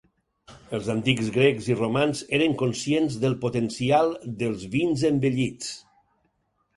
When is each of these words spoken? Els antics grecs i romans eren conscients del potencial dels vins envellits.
Els 0.75 0.87
antics 0.93 1.27
grecs 1.33 1.67
i 1.71 1.75
romans 1.81 2.23
eren 2.37 2.55
conscients 2.61 3.17
del 3.25 3.35
potencial 3.43 4.09
dels 4.39 4.65
vins 4.77 5.05
envellits. 5.11 5.69